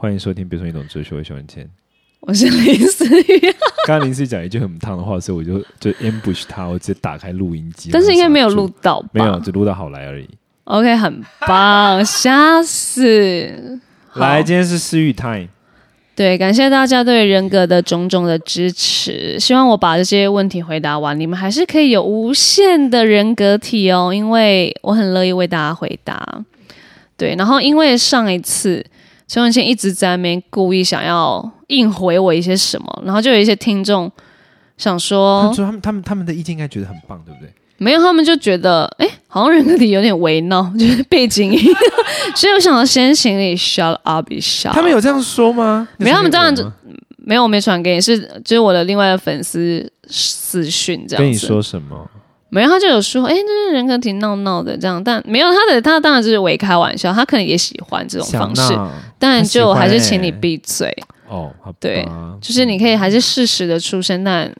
[0.00, 1.68] 欢迎收听，别说你懂哲学，我喜欢钱。
[2.20, 3.40] 我是林思雨，
[3.84, 7.90] 刚刚林思雨讲一句很烫的话，所以我就就 ambush 他，我直接打开录音机。
[7.92, 9.08] 但是应该没有录到吧？
[9.12, 10.28] 没有，只录到好来而已。
[10.66, 13.80] OK，很棒，吓死！
[14.06, 15.48] 好来，今天是思雨 time。
[16.14, 19.36] 对，感谢大家对人格的种种的支持。
[19.40, 26.44] 希望我把这些问题回答完，你们还是可以有无限的人格体哦，因为我很乐意为大家回答。
[27.16, 28.84] 对，然后因为上一次
[29.28, 34.10] 陈文茜一直在那边故意想要硬回我一些什么，然后就有一些听众
[34.78, 37.52] 想他说们，说他们他们他们的意见应该觉得很棒，对不对？
[37.76, 41.60] 没有，他们就觉得哎，好像人格体有点微闹， 就是背景音，
[42.34, 44.72] 所以我想要先行你 shut up 一下。
[44.72, 45.86] 他们有这样说吗？
[45.98, 46.68] 没有他们这样子
[47.18, 51.24] 没有，我没传给你，是就是我的另外的粉丝私讯这样子。
[51.24, 52.10] 跟你说什么？
[52.50, 58.78] 没有，他就有说，哎、这是人格挺闹闹的这样，但没有他的，他当然就是伪开玩笑，他可能也喜欢这种方式，
[59.18, 60.94] 但就还是请你闭嘴，
[61.28, 62.06] 哦，对
[62.40, 64.50] 就是你可以还是适时的出声，但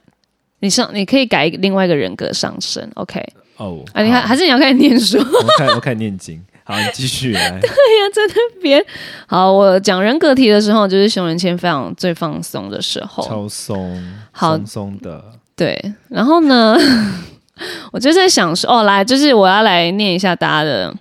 [0.59, 3.23] 你上你可以改另外一个人格上升，OK？
[3.57, 6.41] 哦，啊，你看好还是你要开始念书，我看我看念经。
[6.63, 7.49] 好，你继续来。
[7.59, 8.85] 对呀，在那边
[9.25, 15.23] 好，我讲人格题的时候，就是熊仁谦非常最放松的时候，超松，好松松的。
[15.55, 16.77] 对，然后呢，
[17.91, 20.93] 我就在想说，哦，来，就是我要来念一下大家的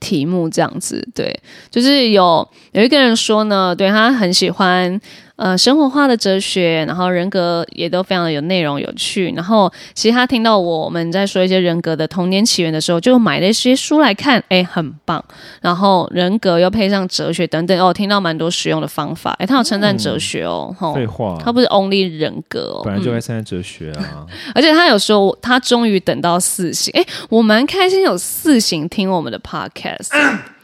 [0.00, 1.06] 题目，这样子。
[1.14, 5.00] 对，就是有有一个人说呢，对他很喜欢
[5.36, 9.32] 呃生活化的哲学，然后人格也都非常的有内容、有趣。
[9.34, 15.22] 然后其实他听到我们在说一些人格的童年起源的时候，就买了一些书来看，哎，很棒。
[15.60, 19.34] 然后人格又配上哲学等等，哦，听到蛮多实用的方法。
[19.38, 24.26] 哎，他有称赞哲学哦，吼、废话，他不是 only 人格哦，本来就爱称赞哲学啊。
[24.54, 30.10] 而且他有说，他终于等到四星，哎，我蛮开心有四星听我们的 podcast。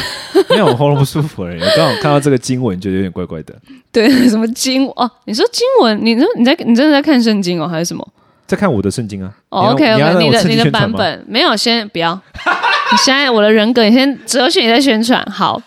[0.50, 1.60] 没有，我喉咙不舒服而已。
[1.60, 3.54] 我刚好看到这个经文，觉得有点怪怪的。
[3.92, 5.10] 对，什么经哦？
[5.24, 5.98] 你说经文？
[6.02, 8.06] 你说你在你真的在看圣经哦，还是什么？
[8.46, 9.32] 在看我的圣经啊。
[9.48, 9.84] 哦，OK
[10.18, 12.14] 你的你的版本没有，先不要。
[12.92, 15.60] 你现在我的人格，你先哲学你在宣传好。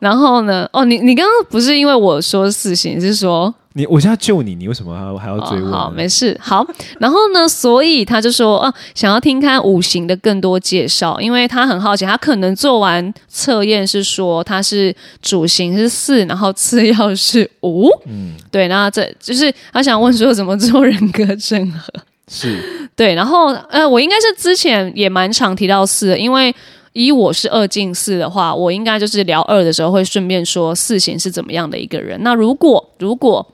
[0.00, 0.68] 然后呢？
[0.72, 5.68] 哦，你你刚刚不是因为我说四行，你是说你我现在救你，你为什么还要还要追我？
[5.68, 5.70] 哦？
[5.70, 6.36] 好，没事。
[6.42, 6.66] 好，
[6.98, 7.46] 然后呢？
[7.46, 21.92] 所以他就说，哦、想要听看五行的更多介绍，因为他很好奇，他可能做完测验是说他是主行是四，然后次要是五，嗯，对，那这就是他想问说怎么做人格整合。
[22.26, 26.52] 是对，然后呃，我应该是之前也蛮常提到四的，因为
[26.94, 32.20] 以我是二进四的话，我应该就是聊二的时候会顺便说四行是怎么样的一个人。
[32.24, 33.46] 那如果如果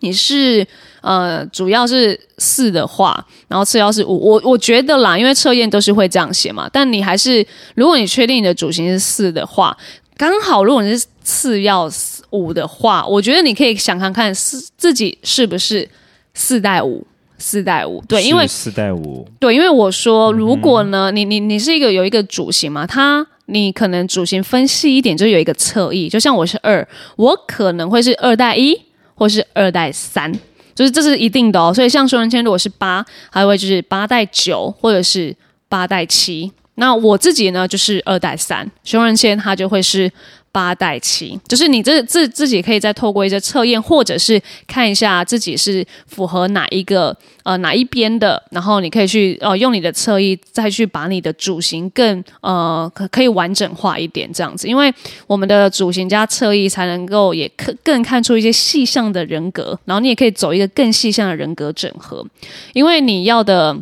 [0.00, 0.66] 你是
[1.00, 9.76] 呃主要是四的话，然后次要是五，我我觉得啦，因为测验都是会这样写嘛，但你还是如果你确定你的主型是四的话，
[10.16, 11.90] 刚好如果你是次要
[12.30, 15.88] 五的话，我觉得你可以想看看四自己是不是
[16.34, 17.06] 四带五。
[17.42, 26.86] 四带五，对，因为是四带五，对，因为我嗯说，如果呢，你你你是一个有一个主型嘛，它你可能主型分析一点，就有一个侧翼，就像我是二，
[27.16, 28.78] 我可能会是二带一，
[29.20, 30.32] 或是二代三，
[30.74, 31.74] 就是这是一定的哦。
[31.74, 35.36] 所以像熊仁谦如果是八，还会就是八代九，或者是
[35.68, 36.50] 八代七。
[36.76, 40.10] 那我自己呢，就是二代三，熊仁谦他就会是
[40.52, 54.92] 八代七，就是你这自自己可以再透过一些测验，或者是看一下自己是符合哪一个呃哪一边的，然后你可以去呃用你的侧翼再去把你的主型更呃可可以完整化一点这样子，因为
[55.26, 62.26] 我们的主型加侧翼才能够也更更看出一些细项的人格，然后你也可以走一个更细项的人格整合，
[62.72, 63.76] 因为你要的。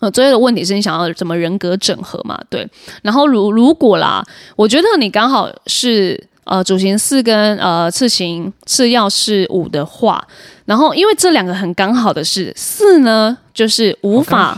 [0.00, 2.38] 呃，最后的问题是你想要怎么人格整合嘛？
[2.48, 2.68] 对，
[3.02, 4.24] 然后如如果啦，
[4.56, 10.26] 我觉得你刚好是呃主型四跟呃次型次要是五的话，
[10.64, 14.56] 然后因为这两个很刚好的是四呢，就是无法。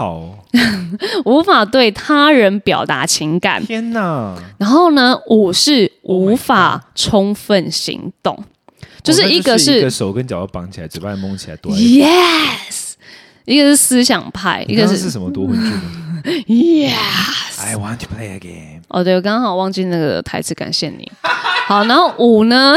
[1.27, 8.43] 无法对他人表达情感，天哪，然后呢五是 Oh 无法充分行动，
[9.03, 12.88] 就是一个是一个手跟脚要绑起来，嘴巴蒙起来，躲在 yes，
[13.49, 15.71] 一个是思想派，一个是什么夺魂剧
[16.47, 16.93] yes。
[17.59, 18.78] ？I want to play a game。
[18.89, 21.11] 哦，对，我刚好忘记那个台词，感谢你。
[21.67, 22.75] 好，然后五呢，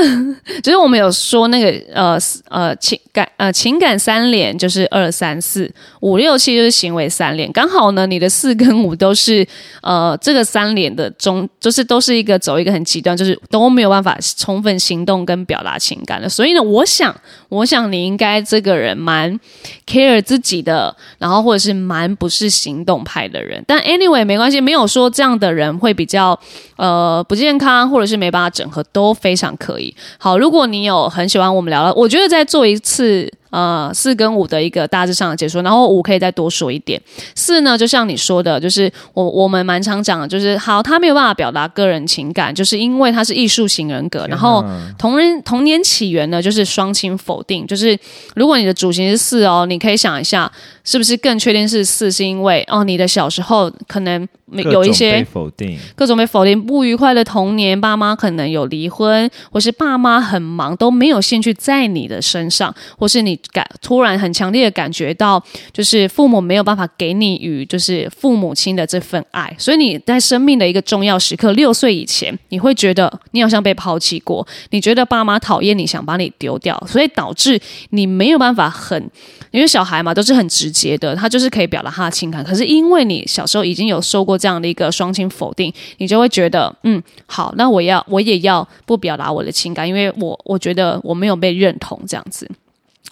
[0.61, 2.19] 就是我们有说那个呃
[2.49, 5.71] 呃情感呃情感三连就是二三四
[6.01, 9.47] 五六七就是行为三连，刚好呢你的四跟五都是
[9.81, 16.27] 呃这个三连的中，就是都是一个走一个很极端，就是都没有办法充分行动跟表达情感的。
[16.27, 17.15] 所以呢，我想
[17.47, 19.39] 我想你应该这个人蛮
[19.87, 23.63] care 自己的，然后或者是蛮不是行动派的人。
[23.65, 26.37] 但 anyway 没关系，没有说这样的人会比比较
[26.77, 29.93] 呃不健康，或者是没办法整合，都非常可以。
[30.17, 33.31] 好，如果你有很喜欢我们聊的，我觉得再做一次。
[33.51, 36.99] 呃，四跟五的一个大致上的解说，然后五可以再多说一点。
[37.35, 44.25] 四呢，就像你说的，就是我我们蛮常讲的，就是好，他没有办法表达个人情感，就是因为他是艺术型人格。
[44.27, 44.63] 然后
[44.97, 47.97] 同人童年起源呢，就是双亲否定，就是
[48.35, 50.49] 如果你的主型是四哦，你可以想一下，
[50.85, 54.25] 是不是更确定是四，是因为哦，你的小时候可能
[54.71, 63.40] 有一些否定，各种被否定，不愉快的童年，爸妈可能有离婚，或是爸妈很忙，都没有兴趣在你的身上，或是你。
[63.51, 65.43] 感突然很强烈的感觉到，
[65.73, 77.59] 就是父母没有办法给你与就是父母亲的这份爱，所以你在生命的一个重要时刻，六岁以前，你会觉得你好像被抛弃过，你觉得爸妈讨厌你，想把你丢掉，所以导致
[77.89, 79.09] 你没有办法很，
[79.51, 92.49] 因为小孩嘛都是很直接的，他就是可以表达他的情感，可是因为你小时候已经有受过这样的一个双亲否定，你就会觉得，嗯，好，那我要我也要不表达我的情感，因为我我觉得我没有被认同这样子。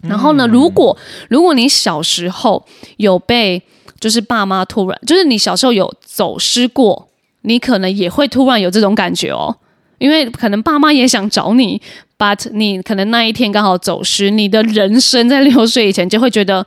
[0.04, 0.48] 然后呢？
[0.48, 0.98] 如果
[1.30, 2.66] 如果你小时候
[2.98, 3.62] 有被
[4.00, 7.10] 就是爸妈突然就是你小时候有走失过，
[7.42, 9.56] 你可能也会突然有这种感觉哦，
[9.98, 11.82] 因为可能爸妈也想找你
[12.18, 16.66] ，but 你可能那一天刚好走失，你的人生在六岁以前就会觉得。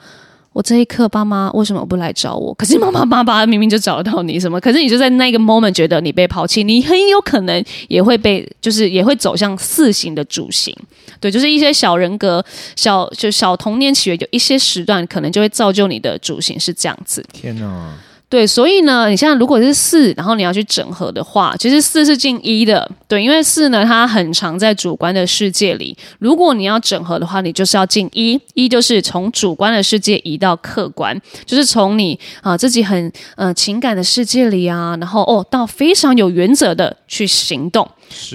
[0.52, 2.52] 我这一刻，爸妈为什么不来找我？
[2.54, 4.60] 可是妈妈、爸爸明明就找得到你什么？
[4.60, 10.76] 可是你就在那个 moment 觉得你被抛弃，你很有可能也会被，就是也会走向四型的主型。
[11.18, 12.44] 对，就是一些小人格、
[12.76, 17.24] 小就小童年起源，有一些时段可能就会造就你的主型是这样子。
[17.32, 17.94] 天哪！
[18.32, 22.90] 对，所以呢，你像如果是四，然后你要去整合的话，其实四是进一的。
[23.06, 25.94] 对，因为四呢，它很常在主观的世界里。
[26.18, 31.14] 如果你要整合的话，你就是要进一，一就是从主观的世界移到客观，
[31.44, 37.86] 就是从你啊自己很嗯情感的世界里啊，然后哦到非常有原则的去行动。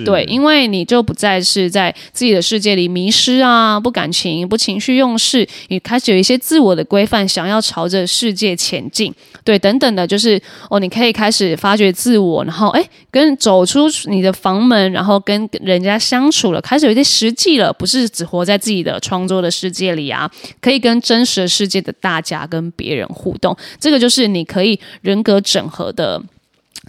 [0.06, 9.13] 对，因为你就不再是在自己的世界里迷失啊，不感情、不情绪用事，你开始有一些自我的规范，想要朝着世界前进。
[9.44, 20.29] 对，等等的，就是哦，你可以开始发掘自我，然后哎，跟走出你的房门，然后跟人家相处了，开始有一些实际了，不是只活在自己的创作的世界里啊，
[20.62, 23.56] 可以跟真实的世界的大家跟别人互动。
[23.79, 26.21] 这个就是你可以人格整合的。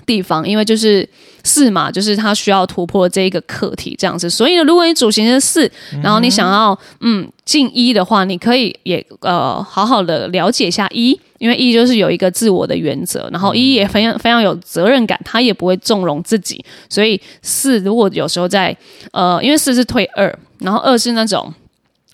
[0.07, 1.07] 地方，因为就是
[1.49, 5.71] 四嘛，就是他需要突破这一个课题这样子，所以呢，如果你主型是四，
[6.03, 18.77] 然后你想要嗯进一的话，你可以也呃好好的了解一下一，因为一就是有一个自我的原则，然后一也非常非常有责任感，他也不会纵容自己，所以四如果有时候在
[19.13, 21.53] 呃，因为四是退二，然后二是那种。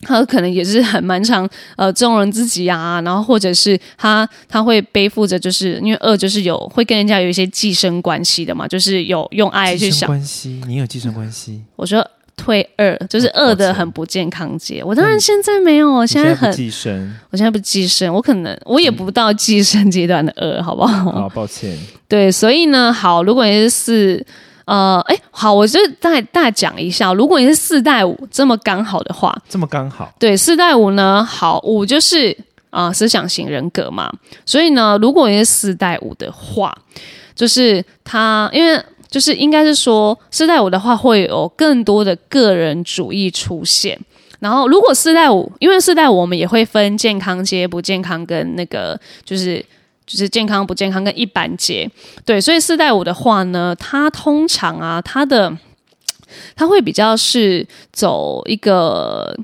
[0.04, 11.62] 他可能也是很蛮常呃纵容自己啊，然后或者是他他会背负着，就是因为二就是有会跟人家有一些寄生关系的嘛，就是有用爱去想关系，你有寄生关系？
[11.76, 12.06] 我说
[12.36, 21.10] 退二就是二的很不健康节，我当然现在没有，我现在很寄生，我现在不寄生，我可能我也不到寄生阶段的二，好不好？
[21.12, 21.78] 好，抱歉。
[22.08, 24.26] 对，所以呢，好，如果你是四。
[24.66, 32.34] 呃，哎，好，我就再再讲一下，如果你是四代五这么刚好的话，这么刚好，对，四代五呢，好，五就是
[32.70, 34.10] 啊思想型人格嘛，
[34.46, 36.74] 所以呢，如果你是四代五的话，
[37.34, 44.00] 就是他，因为就是应该是说四代五的话会有更多的个人主义出现，
[44.40, 49.62] 然后如果四代五，因为四代五我们也会分健康阶、不健康跟那个就是。
[50.06, 51.90] 就是健康不健康跟一般结，
[52.26, 55.56] 对，所以四代五的话呢，它通常啊，它的
[56.54, 59.34] 它会比较是走一个，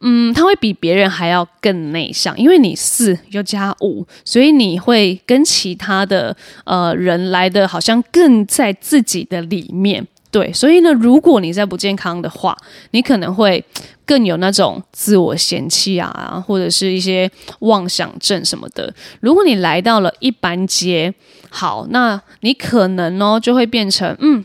[0.00, 10.06] 嗯，它会比别人还要更内向，因为你四又加五，所以你会跟其他的呃人来的好像更在自己的里面。
[10.32, 12.56] 对，所以呢，如果你在不健康的话，
[12.92, 13.62] 你可能会
[14.06, 18.92] 更有那种自我嫌弃啊，或者是一些妄想症什么的。
[19.20, 21.12] 如果你来到了一般阶，
[21.50, 24.42] 好，那你可能呢就会变成嗯。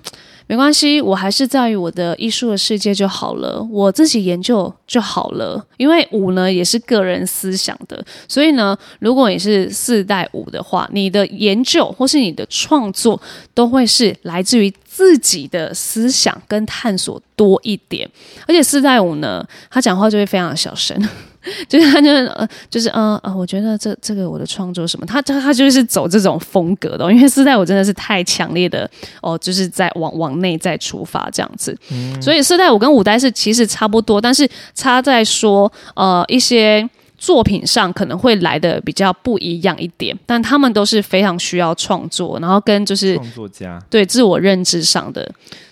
[0.49, 5.61] 没关系，我还是在于我的艺术的世界就好了，我自己研究就好了。
[5.75, 13.21] 因为五呢也是个人思想的，所以呢，如果你是四代五的话，你的研究或是你的创作
[13.53, 18.09] 都会是来自于自己的思想跟探索多一点。
[18.47, 20.97] 而且四代五呢，他讲话就会非常的小声。
[21.69, 28.89] 就是他就是呃就是呃呃，我觉得这这个我的创作什么，他他他就是走这种风格的，因为四代五真的是太强烈的
[29.21, 31.77] 哦，就是在往往内在出发这样子，
[32.19, 45.29] 所以四代五跟五代是其实差不多，但是差在说呃一些作品上可能会来的比较不一样一点，但他们都是非常需要创作，然后跟就是创作家，对自我认知上的。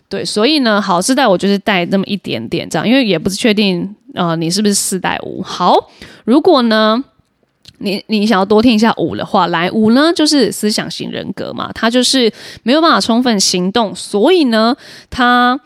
[0.07, 5.41] 对，所以呢，好是带我就是带那么一点点这样，因为也不是确定呃你是不是四代五。
[5.41, 5.75] 好，
[6.25, 7.03] 如果呢
[7.79, 14.75] 你你想要多听一下五的话，来五呢就是思想型人格嘛，他就是没有办法充分行动，所以呢
[15.09, 15.59] 他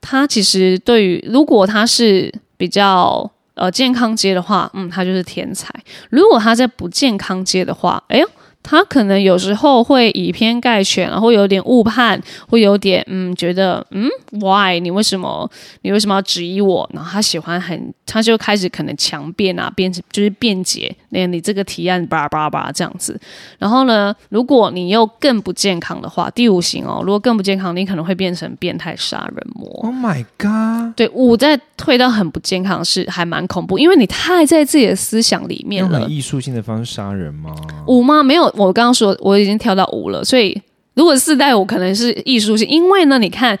[0.00, 5.68] 他其实对于如果他是比较呃健康街的话，嗯，他就是天才；
[6.10, 8.28] 如果他在不健康街的话，哎呦。
[8.64, 12.18] 他可能有时候会以偏概全，然后有点误判，
[12.48, 14.08] 会有点嗯，觉得嗯
[14.40, 15.48] ，why 你为什么
[15.82, 16.88] 你为什么要质疑我？
[16.94, 23.20] 然后他喜欢很，他就开始可能强辩啊，辩就是辩解，那你这个提案叭叭叭这样子。
[23.58, 29.68] 然后呢，如果你又更不健康的话，第五型哦，如果更不健康，你可能会变成变态杀人魔。
[29.82, 30.96] Oh my god！
[30.96, 36.00] 对，五在退到很不健康是还蛮恐怖，因为你太在自己的思想里面了。
[36.00, 37.54] 用艺术性的方式杀人吗？
[37.86, 38.22] 五吗？
[38.22, 38.53] 没有。
[38.56, 40.60] 我刚刚说我已经跳到五了，所以
[40.94, 43.58] 如果四代五可能是艺术性，因为呢，你看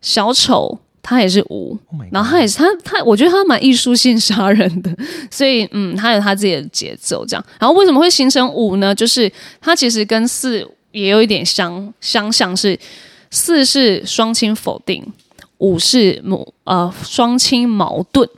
[0.00, 1.78] 小丑他也是五，
[2.10, 4.90] 然后他也是他他，我觉得他蛮艺术性杀人的，
[5.30, 7.44] 所以嗯，他有他自己的节奏这样。
[7.58, 8.94] 然后为什么会形成五呢？
[8.94, 9.30] 就是
[9.60, 12.78] 他其实跟四也有一点相相像，是
[13.30, 15.04] 四是双亲否定，
[15.58, 18.28] 五是母呃双亲矛盾。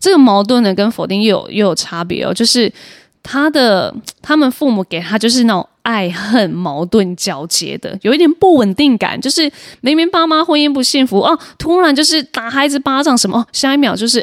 [0.00, 2.72] 这个矛盾呢跟否定又有又有差别哦，就是。
[3.22, 9.20] 他的他们父母给他就是那种爱恨矛盾交接的，有一点不稳定感。
[9.20, 14.18] 就是明明爸妈婚姻不幸福哦，突然就是打孩子巴掌什么，下一秒就是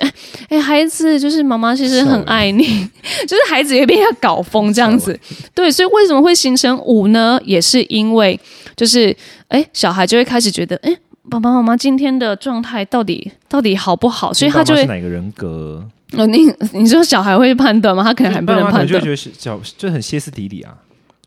[0.49, 2.63] 哎孩子就是妈妈其实很爱你，
[3.27, 5.19] 就是孩子也被他搞疯这样子。
[5.53, 7.39] 对，所以为什么会形成五呢？
[7.43, 8.39] 也是因为
[8.75, 9.15] 就是
[9.47, 10.95] 哎小孩就会开始觉得哎
[11.29, 15.83] 爸爸妈妈今天的状态到底到底好不好，所以他就会哪个人格。
[16.17, 16.45] 哦，你
[16.79, 18.03] 你说小孩会判断吗？
[18.03, 20.73] 他可能还不能判断，就觉得小就很歇斯底里啊。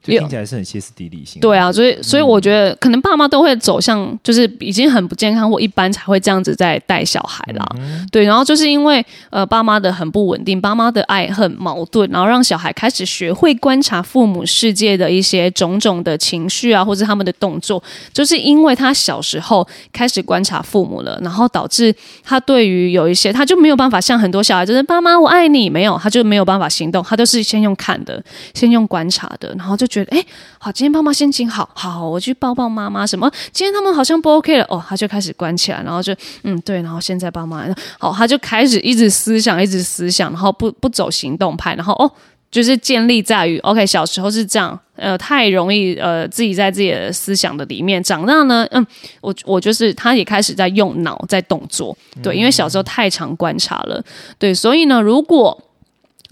[0.02, 1.40] 听起来是很歇斯底里型。
[1.40, 7.67] 对啊，所以所以我觉得可能爸妈都会走向就是已经很不健康或一般才会这样子在带小孩啦。
[8.11, 28.23] 对，然后就是因为呃爸妈的很不稳定，爸妈的爱很矛盾，然后让小孩开始学会观察父母世界的一些种种的情绪啊，或者他们的动作，就是因为他小时候开始观察父母了，然后导致他对于有一些他就没有办法像很多小孩就是爸妈我爱你，没有他就没有办法行动，他都是先用看的，
[28.55, 30.04] 先用观察的，然后就觉。
[30.04, 30.25] 得哎，
[30.59, 33.04] 好，今天爸妈心情好好，我去抱抱妈妈。
[33.04, 33.28] 什么？
[33.52, 36.14] 今天他们好像不 OK 了哦，他就开始关起来，然后就
[36.45, 37.66] 嗯，对，然后现在爸妈
[37.99, 42.11] 好，他就开始一直思想，一直思想，然后不不走行动派，然后哦，
[42.50, 48.87] 就是建立在于 OK，小时候是这样，呃，太容易呃自己在自己的思想的里面长大呢，嗯，
[49.21, 54.02] 我我就是他也开始在用脑在动作，对，因为小时候太常观察了，
[54.38, 55.59] 对，所以呢，如果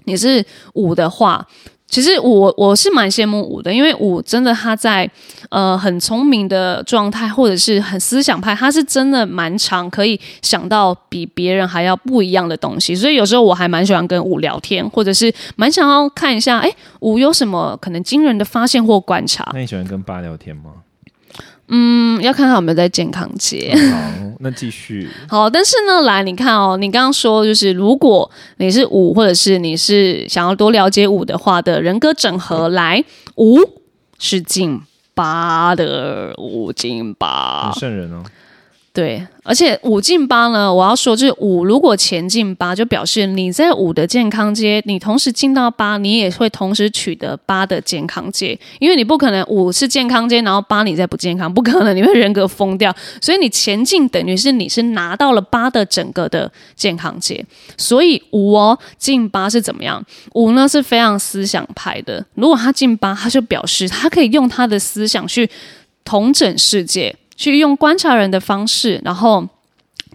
[0.05, 0.45] 你是
[0.75, 1.47] 五的话。
[1.89, 5.09] 其实我我是蛮羡慕五的，因为五真的他在
[5.51, 12.95] 呃很聪明的状态，或者是很思想派，他是真的蛮常，可以想到比别人还要不一样的东西。
[12.95, 19.49] 所以有时候我还蛮喜欢跟五聊天，或者是蛮想要看一下，哎，五有什么可能惊人的发现或观察。
[19.55, 20.73] 那你喜欢跟八聊天吗？
[21.69, 23.75] 嗯，要看他有没有在健康街。
[23.93, 23.99] 好，
[24.41, 25.09] 那继续。
[25.29, 33.05] 好，但是呢，来你看哦，你刚刚说就是，如果你是五，或者是你是想要多了解五的话的人格整合，来
[33.37, 33.59] 五
[34.19, 34.81] 是进
[35.15, 38.23] 八的五进八，很圣人哦。
[38.97, 39.27] 对。
[39.45, 52.93] 而且五进八呢，我要说就是五，如果前进八，就表示你在五的健康阶，你同时进到八，你也会同时取得八的健康阶，因为你不可能五是健康阶，然后八你再不健康，不可能，你会人格疯掉。
[53.21, 57.45] 所以你前进等于是你是拿到了八的整个的健康阶，
[57.77, 60.03] 所以五哦进八是怎么样？
[60.33, 65.49] 五呢是非常思想派的，如果他进八，他就表示他可以用他的思想去
[66.05, 67.15] 统整世界。
[67.37, 69.47] 去用观察人的方式，然后。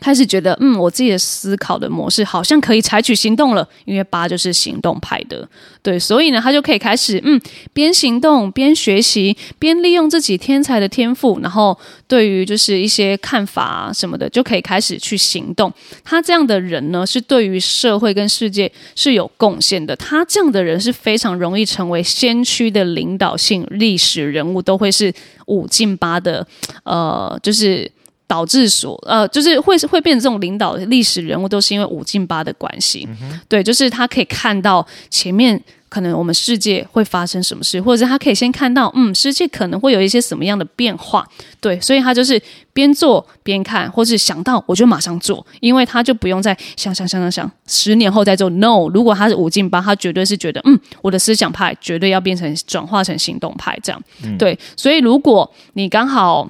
[0.01, 5.48] 开始觉得，嗯，我自己的思考的模式好像可以采取行动了，因为八就是行动派的，
[5.84, 7.39] 对，所以呢，他就可以开始，嗯，
[7.72, 11.77] 边行动边学习，边利用自己天才的天赋，然后
[12.08, 15.72] 对于就是一些看法啊什么的，就可以开始去行动。
[16.03, 19.96] 他这样的人呢，是对于社会跟世界是有贡献的。
[19.96, 25.13] 他这样的人是非常容易成为先驱的领导性历史人物，都会是
[25.46, 26.48] 五进八的，
[26.86, 27.91] 呃，就是。
[28.32, 33.06] 导致所呃，就是会会变成这种领导的历史人物，都是因为五进八的关系。
[33.50, 41.28] 对，就是他可以看到前面可能我们世界会发生什么事，或者是他可以先看到，嗯，世界可能会有一些什么样的变化，
[41.60, 48.50] 对，所以他就是边做边看，或是想到我就马上做，因为他就不用再想想想想想，十年后再做。
[48.50, 54.02] No，如果他是五进八，他绝对是觉得，嗯，我的思想派绝对要变成转化成行动派这样，
[54.40, 56.50] 对，所以如果你刚好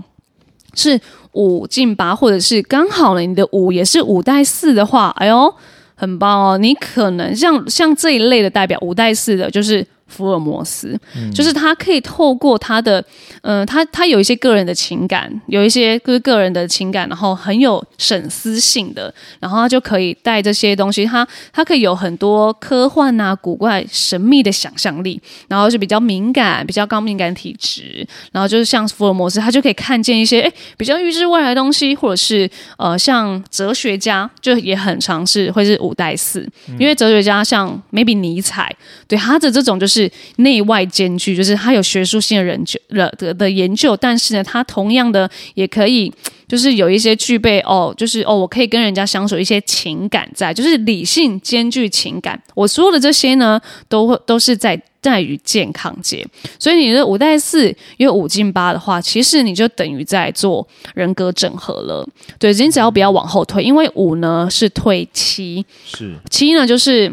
[0.75, 1.01] 是
[1.33, 5.53] 五进八，或者是刚好呢，你的五也是五带四的话，哎呦。
[5.93, 9.85] 很棒哦，你可能像像这一类的代表五带四的，就是。
[10.11, 10.99] 福尔摩斯，
[11.33, 13.03] 就是他可以透过他的，
[13.43, 36.45] 嗯，他他有一些个人的情感，有一些就是个人的情感，然后很有审思性的，然后他就可以带这些东西，他他可以有很多科幻啊、古怪、神秘的想象力，然后是比较敏感、比较高敏感体质，然后就是像福尔摩斯，他就可以看见一些哎比较预知未来的东西，或者是呃像哲学家，就也很尝试会是五代四，
[36.77, 38.75] 因为哲学家像 maybe 尼采，
[39.07, 40.00] 对他的这种就是。
[40.01, 42.79] 是内外兼具，就是他有学术性的人究
[43.17, 46.11] 的的研究，但是呢，他同样的也可以，
[46.47, 52.41] 就是有一些具备哦，就是哦，我可以跟人家相处一些情感在，就是理性兼具情感。
[52.55, 56.25] 我说的这些呢，都会都是在在于健康节。
[56.59, 62.07] 所以你的五代四有五进八的话，其实你就等于在做人格整合了。
[62.39, 67.11] 对，你只要不要往后退，因为五呢是退七，是七呢就是。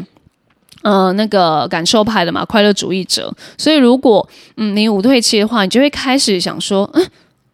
[0.89, 3.31] 呃，那个感受派的嘛，快乐主义者。
[3.59, 4.27] 所以，如果
[4.57, 7.07] 嗯你五退七的话，你就会开始想说，嗯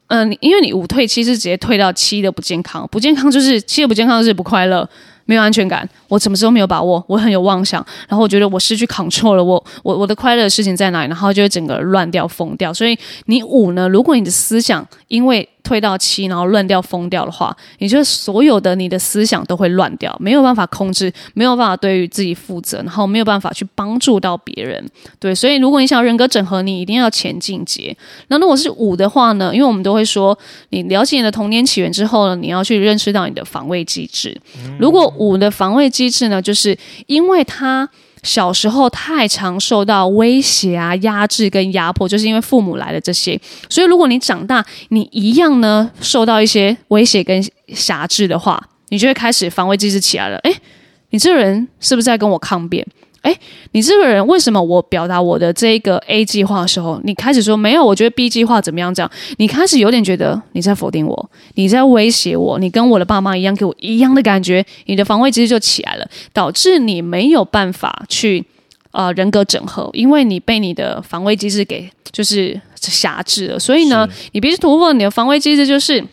[0.08, 4.88] 嗯，因为你五退七是直接退到七的不健康，不健康就是七的不健康就是不快乐，
[5.26, 12.74] 没有安全感，我什么时候没有把握，我很有妄想，然后我觉得我失去 control 了，我我我的快乐的事情在哪里，然后就会整个乱掉、疯掉。
[12.74, 24.88] 所以你五呢，如果你的思想因为退到七，然后乱掉、疯掉的话，你就所有的你的思想都会乱掉，没有办法控制，没有办法对于自己负责，然后没有办法去帮助到别人。
[25.20, 27.96] 对，所以如果你想要人格整合，你一定要前进阶。
[28.28, 29.52] 那如果是五的话呢？
[29.56, 30.38] 因为我们都会说，
[30.70, 34.40] 你了解你的童年起源之后呢，你要去认识到你的防卫机制。
[34.78, 37.90] 如果五的防卫机机制呢，就是因为他。
[38.24, 43.40] 小时候太常受到威胁啊、压制跟压迫，就是因为父母来的这些。
[43.70, 48.60] 所以，如果你长大，你一样呢受到一些威胁跟辖制的话，
[48.90, 50.40] 你就会开始防卫机制起来了。
[50.40, 50.52] 诶，
[51.12, 52.84] 你这人是不是在跟我抗辩？
[53.26, 53.36] 哎，
[53.72, 57.84] 你这个人为什么我表达我的这个 A 计划的时候，你开始说没有？
[57.84, 58.94] 我觉得 B 计划怎么样？
[58.94, 68.46] 这样，你开始有点觉得你在否定我，你在威胁我，你跟我的爸妈一样，给我一样的感觉，你的防卫机制就起来了，导致你没有办法去
[68.92, 73.58] 呃人格整合，因为你被你的防卫机制给就是辖制了。
[73.58, 76.06] 所以呢，你必须突破你的防卫机制，就是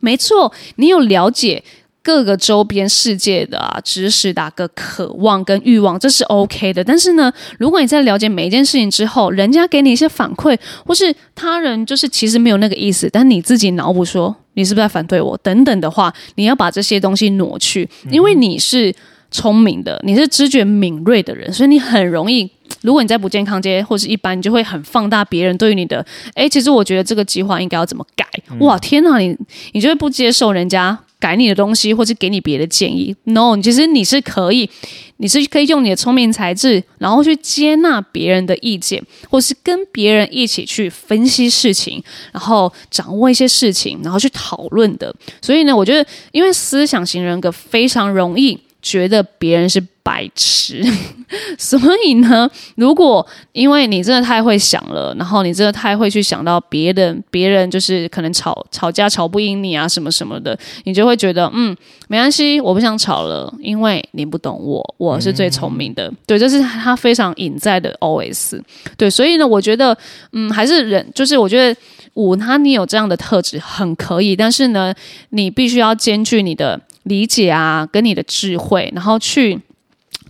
[0.00, 1.62] 没错，你有了解。
[2.08, 6.82] 各个周边世界的啊知识的个渴望跟欲望，这是 OK 的。
[6.82, 18.90] 但是呢，如果你在了解每一件事情之后，人家给你一些反馈，或是他人就是其实没有那个意思，但你自己脑补说你是不是在反对我等等的话，你要把这些东西挪去，因为你是
[19.30, 28.26] 聪明的，你是知觉敏锐的人，所以你很容易，如果你在不健康街或是一般，你就会很放大别人对于你的，哎，其实我觉得这个计划应该要怎么改？
[28.60, 29.36] 哇，天哪，你
[29.72, 30.98] 你就会不接受人家。
[31.20, 34.68] 改你的东西，或是给你别的建议？No，其实你是可以，
[35.16, 42.02] 你是可以用你的聪明才智，然后去接纳别人的意见，或是跟别人一起去分析事情，
[42.32, 45.14] 然后掌握一些事情，然后去讨论的。
[45.42, 49.82] 所以呢，我觉得，因为思想型人格非常容易觉得别人是。
[50.08, 50.82] 白痴，
[51.58, 61.76] 所以呢，如果因为你真的太会想了，然后你真的太会去想到别人，别人就是可能吵吵架吵不赢你啊，什么什么的，你就会觉得嗯，
[62.08, 66.10] 没关系，我不想吵了，因为你不懂我，我是最聪明的。
[66.26, 68.58] 对，这是他非常隐在的 OS。
[68.96, 69.94] 对，所以呢，我觉得
[70.32, 71.78] 嗯，还是人，就是我觉得
[72.14, 74.94] 五他你有这样的特质很可以，但是呢，
[75.28, 79.60] 你必须要兼具你的理解啊，跟你的智慧，然后去。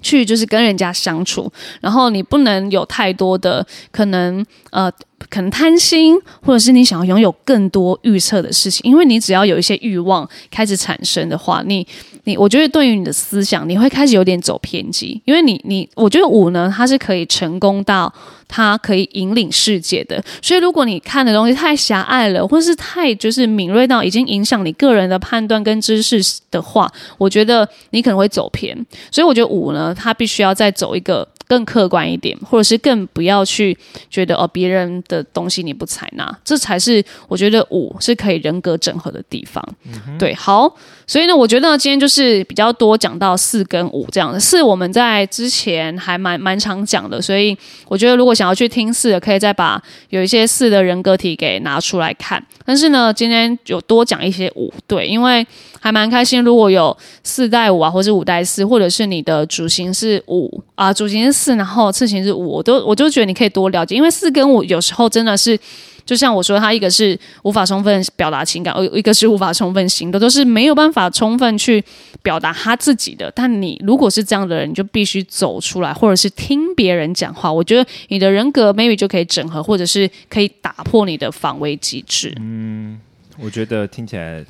[0.00, 4.88] 去就是跟人家相处，然后你不能有太多的可能，呃，
[5.30, 11.86] 可能贪心，或者是你想要拥有更多预测的事情，因为你只要有一些欲望开始产生的话，你。
[12.24, 18.12] 你我觉得对于你的思想，你会开始有点走偏激，因为你你我觉得五呢，它是可以成功到
[18.46, 20.22] 它可以引领世界的。
[20.42, 28.76] 所以如果你看的东西太狭隘了，或是太就是敏锐到已经影响你个人的判断跟知识的话，我觉得你可能会走偏。
[29.10, 33.76] 所以我觉得五呢，它必须要再走一个更客观一点，或者是更不要去
[34.10, 39.66] 觉得哦别人的东西你不采纳，这才是我觉得五是可以人格整合的地方。
[40.18, 40.72] 对，好，
[41.06, 47.56] 所以呢，我觉得今天就是比较多讲到四跟五这样的，四我们在之前还蛮蛮常讲的，所以
[47.86, 52.44] 我觉得如果想要去听四的，可以再把有一些四的人格体给拿出来看。
[52.64, 55.46] 但是呢，今天有多讲一些五，对，因为
[55.80, 56.42] 还蛮开心。
[56.44, 65.58] 如果有四带五啊，或是五带四，或者是你的主型是五啊，主型是四，然后次型是五，我都我就觉得你可以多了解，因为四跟五有时候真的是。
[66.08, 71.84] 就像我说，他一个是无法充分表达情感，而一个是无法充分行动，都是没有办法充分去
[72.22, 73.30] 表达他自己的。
[73.36, 77.52] 但你如果是这样的人，你就必须走出来，或者是听别人讲话。
[77.52, 82.34] 我觉得你的人格 maybe 就可以整合，或者是可以打破你的防卫机制。
[82.40, 82.98] 嗯，
[83.38, 84.42] 我觉得听起来。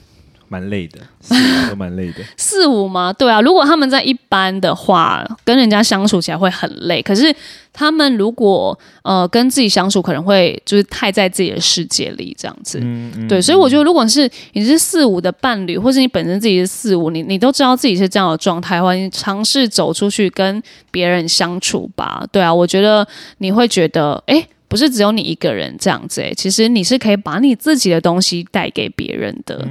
[0.48, 2.24] 蛮累的，四五都蛮累的。
[2.37, 3.12] 四五吗？
[3.12, 7.00] 对啊，如果他们在一般的话，跟人家相处起来会很累。
[7.02, 7.34] 可是
[7.72, 12.80] 他们如果呃跟自己相处，可能会就是太在自己的世界里这样子。
[13.28, 22.24] 对，所以我觉得，如果是你是四五的伴侣，或是你本身自己是四五，你你都知道自己是这样的状态的话，你尝试走出去跟别人相处吧。
[22.32, 23.06] 对啊，我觉得
[23.38, 24.46] 你会觉得，哎。
[24.68, 29.66] 不是只有你一个人这样子诶，其实你是可以把你自己的东西带给别人的，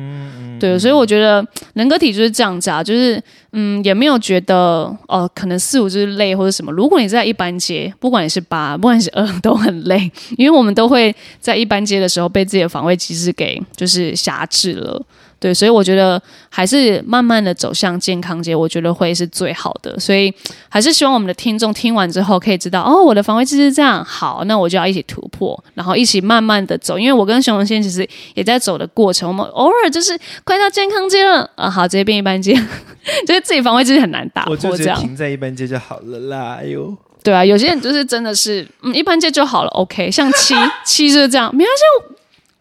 [0.60, 6.72] 对，所以我觉得人格体就是这样子啊，就是嗯，也没有觉得哦，可能四五就是累或者什么。
[6.72, 15.02] 如果你在一般街，不管你是八，不管你是二，都很累，因为我们都会在一般街的时候被自己的防卫机制给就是辖制了。
[15.40, 20.00] 对，所以我觉得还是慢慢的走向健康街，我觉得会是最好的。
[20.00, 20.34] 所以
[20.68, 26.98] 还是希望我们的听众听完之后可以知道，哦，我的防卫机制这样好，那我就要一起突破，然后一起慢慢的走。
[26.98, 32.54] 因为我跟熊文先其实也在走的过程，我们偶尔就是快到健康街了，啊，好，直接变一般街，
[33.28, 36.58] 就是自己防卫机制很难打破，这样停在一般街就好了啦。
[36.60, 40.10] 哎呦，对啊，有些人就是真的是，嗯，一般街就好了，OK。
[40.10, 42.17] 像七 七就是这样，没关系。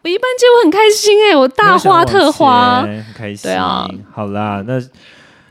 [0.07, 3.51] 我一般接我很开心哎，我大花特花，很开心。
[3.51, 4.79] 对啊，好啦，那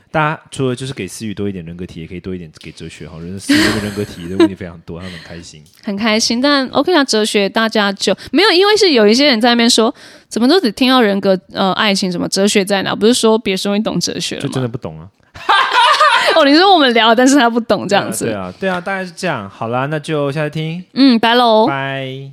[0.09, 3.19] 大家除了就是给思雨多一点人格体，也可以多一点给哲学哈。
[3.19, 6.41] 人思雨的人格体的问题非常多，他们很开心，很开心。
[6.41, 9.93] 但 OK 啊，哲学大家就没有，因为是有一些人在那边说，
[10.27, 12.95] 怎么都只听到人格呃爱情什么哲学在哪？
[12.95, 15.07] 不是说别说你懂哲学了就真的不懂啊。
[16.35, 18.25] 哦，你说我们聊，但是他不懂这样子。
[18.25, 19.47] 对啊，对啊，大概是这样。
[19.47, 20.83] 好啦，那就下次听。
[20.93, 22.31] 嗯，拜喽，拜。